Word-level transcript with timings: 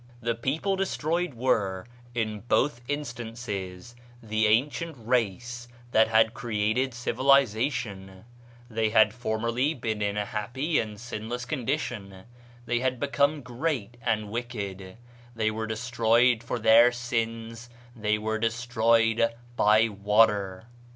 The 0.19 0.33
people 0.33 0.75
destroyed 0.75 1.35
were, 1.35 1.85
in 2.15 2.39
both 2.39 2.81
instances, 2.87 3.95
the 4.19 4.47
ancient 4.47 4.95
race 4.97 5.67
that 5.91 6.07
had 6.07 6.33
created 6.33 6.95
civilization; 6.95 8.25
they 8.67 8.89
had 8.89 9.13
formerly 9.13 9.75
been 9.75 10.01
in 10.01 10.17
a 10.17 10.25
happy 10.25 10.79
and 10.79 10.99
sinless 10.99 11.45
condition; 11.45 12.23
they 12.65 12.79
had 12.79 12.99
become 12.99 13.43
great 13.43 13.95
and 14.01 14.31
wicked; 14.31 14.97
they 15.35 15.51
were 15.51 15.67
destroyed 15.67 16.41
for 16.41 16.57
their 16.57 16.91
sins 16.91 17.69
they 17.95 18.17
were 18.17 18.39
destroyed 18.39 19.29
by 19.55 19.87
water. 19.87 20.63